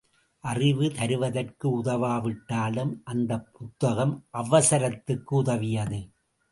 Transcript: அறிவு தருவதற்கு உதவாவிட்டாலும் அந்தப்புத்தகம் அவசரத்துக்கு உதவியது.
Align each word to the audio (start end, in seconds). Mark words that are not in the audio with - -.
அறிவு 0.43 0.91
தருவதற்கு 0.91 1.81
உதவாவிட்டாலும் 1.81 2.93
அந்தப்புத்தகம் 3.13 4.15
அவசரத்துக்கு 4.33 5.35
உதவியது. 5.35 6.01